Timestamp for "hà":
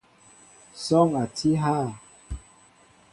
1.61-1.75